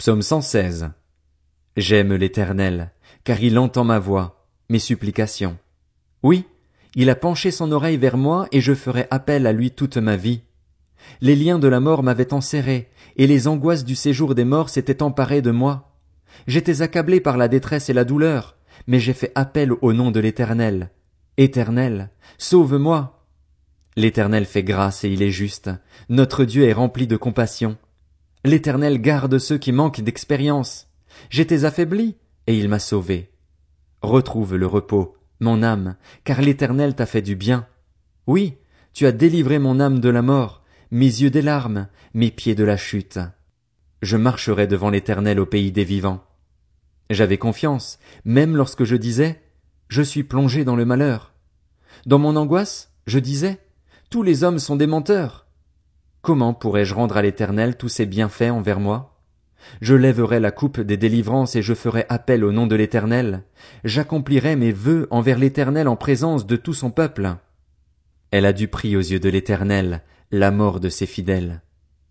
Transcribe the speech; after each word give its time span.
Psaume 0.00 0.22
116. 0.22 0.92
J'aime 1.76 2.14
l'Éternel, 2.14 2.90
car 3.22 3.42
il 3.42 3.58
entend 3.58 3.84
ma 3.84 3.98
voix, 3.98 4.46
mes 4.70 4.78
supplications. 4.78 5.58
Oui, 6.22 6.46
il 6.94 7.10
a 7.10 7.14
penché 7.14 7.50
son 7.50 7.70
oreille 7.70 7.98
vers 7.98 8.16
moi 8.16 8.48
et 8.50 8.62
je 8.62 8.72
ferai 8.72 9.06
appel 9.10 9.46
à 9.46 9.52
lui 9.52 9.72
toute 9.72 9.98
ma 9.98 10.16
vie. 10.16 10.40
Les 11.20 11.36
liens 11.36 11.58
de 11.58 11.68
la 11.68 11.80
mort 11.80 12.02
m'avaient 12.02 12.32
enserré, 12.32 12.88
et 13.16 13.26
les 13.26 13.46
angoisses 13.46 13.84
du 13.84 13.94
séjour 13.94 14.34
des 14.34 14.46
morts 14.46 14.70
s'étaient 14.70 15.02
emparées 15.02 15.42
de 15.42 15.50
moi. 15.50 15.92
J'étais 16.46 16.80
accablé 16.80 17.20
par 17.20 17.36
la 17.36 17.48
détresse 17.48 17.90
et 17.90 17.92
la 17.92 18.04
douleur, 18.06 18.56
mais 18.86 19.00
j'ai 19.00 19.12
fait 19.12 19.32
appel 19.34 19.70
au 19.82 19.92
nom 19.92 20.10
de 20.10 20.20
l'Éternel. 20.20 20.88
Éternel, 21.36 22.08
sauve-moi. 22.38 23.26
L'Éternel 23.96 24.46
fait 24.46 24.64
grâce 24.64 25.04
et 25.04 25.10
il 25.10 25.20
est 25.20 25.30
juste. 25.30 25.70
Notre 26.08 26.46
Dieu 26.46 26.64
est 26.64 26.72
rempli 26.72 27.06
de 27.06 27.18
compassion. 27.18 27.76
L'Éternel 28.44 29.00
garde 29.00 29.38
ceux 29.38 29.58
qui 29.58 29.72
manquent 29.72 30.00
d'expérience. 30.00 30.88
J'étais 31.28 31.64
affaibli, 31.64 32.16
et 32.46 32.58
il 32.58 32.68
m'a 32.68 32.78
sauvé. 32.78 33.30
Retrouve 34.02 34.56
le 34.56 34.66
repos, 34.66 35.16
mon 35.40 35.62
âme, 35.62 35.96
car 36.24 36.40
l'Éternel 36.40 36.94
t'a 36.94 37.06
fait 37.06 37.22
du 37.22 37.36
bien. 37.36 37.66
Oui, 38.26 38.54
tu 38.92 39.06
as 39.06 39.12
délivré 39.12 39.58
mon 39.58 39.78
âme 39.78 40.00
de 40.00 40.08
la 40.08 40.22
mort, 40.22 40.62
mes 40.90 41.04
yeux 41.04 41.30
des 41.30 41.42
larmes, 41.42 41.88
mes 42.14 42.30
pieds 42.30 42.54
de 42.54 42.64
la 42.64 42.76
chute. 42.76 43.18
Je 44.02 44.16
marcherai 44.16 44.66
devant 44.66 44.88
l'Éternel 44.88 45.38
au 45.38 45.46
pays 45.46 45.72
des 45.72 45.84
vivants. 45.84 46.24
J'avais 47.10 47.38
confiance, 47.38 47.98
même 48.24 48.56
lorsque 48.56 48.84
je 48.84 48.96
disais, 48.96 49.42
je 49.88 50.02
suis 50.02 50.24
plongé 50.24 50.64
dans 50.64 50.76
le 50.76 50.84
malheur. 50.86 51.34
Dans 52.06 52.18
mon 52.18 52.36
angoisse, 52.36 52.92
je 53.06 53.18
disais, 53.18 53.58
tous 54.08 54.22
les 54.22 54.44
hommes 54.44 54.58
sont 54.58 54.76
des 54.76 54.86
menteurs. 54.86 55.46
Comment 56.22 56.52
pourrais-je 56.52 56.94
rendre 56.94 57.16
à 57.16 57.22
l'Éternel 57.22 57.76
tous 57.76 57.88
ses 57.88 58.04
bienfaits 58.04 58.50
envers 58.50 58.78
moi? 58.78 59.18
Je 59.80 59.94
lèverai 59.94 60.38
la 60.38 60.50
coupe 60.50 60.80
des 60.80 60.98
délivrances 60.98 61.56
et 61.56 61.62
je 61.62 61.72
ferai 61.72 62.04
appel 62.10 62.44
au 62.44 62.52
nom 62.52 62.66
de 62.66 62.76
l'Éternel. 62.76 63.42
J'accomplirai 63.84 64.54
mes 64.54 64.72
vœux 64.72 65.06
envers 65.10 65.38
l'Éternel 65.38 65.88
en 65.88 65.96
présence 65.96 66.46
de 66.46 66.56
tout 66.56 66.74
son 66.74 66.90
peuple. 66.90 67.36
Elle 68.30 68.44
a 68.44 68.52
du 68.52 68.68
prix 68.68 68.96
aux 68.96 69.00
yeux 69.00 69.18
de 69.18 69.28
l'Éternel, 69.30 70.02
la 70.30 70.50
mort 70.50 70.78
de 70.78 70.90
ses 70.90 71.06
fidèles. 71.06 71.62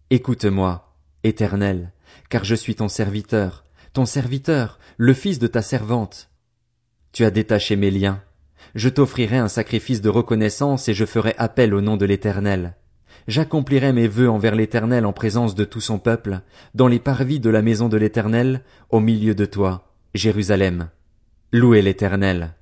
Écoute-moi, 0.09 0.95
Éternel, 1.23 1.91
car 2.29 2.43
je 2.43 2.55
suis 2.55 2.75
ton 2.75 2.87
serviteur, 2.87 3.63
ton 3.93 4.05
serviteur, 4.05 4.79
le 4.97 5.13
fils 5.13 5.37
de 5.37 5.47
ta 5.47 5.61
servante. 5.61 6.29
Tu 7.11 7.25
as 7.25 7.31
détaché 7.31 7.75
mes 7.75 7.91
liens. 7.91 8.21
Je 8.73 8.89
t'offrirai 8.89 9.37
un 9.37 9.47
sacrifice 9.47 10.01
de 10.01 10.09
reconnaissance 10.09 10.89
et 10.89 10.93
je 10.93 11.05
ferai 11.05 11.35
appel 11.37 11.73
au 11.75 11.81
nom 11.81 11.95
de 11.95 12.05
l'Éternel. 12.05 12.75
J'accomplirai 13.29 13.93
mes 13.93 14.07
vœux 14.07 14.27
envers 14.27 14.55
l'Éternel 14.55 15.05
en 15.05 15.13
présence 15.13 15.53
de 15.53 15.63
tout 15.63 15.81
son 15.81 15.99
peuple, 15.99 16.41
dans 16.73 16.87
les 16.87 16.97
parvis 16.97 17.39
de 17.39 17.51
la 17.51 17.61
maison 17.61 17.87
de 17.87 17.95
l'Éternel, 17.95 18.63
au 18.89 18.99
milieu 18.99 19.35
de 19.35 19.45
toi, 19.45 19.93
Jérusalem. 20.15 20.89
Louez 21.51 21.83
l'Éternel. 21.83 22.55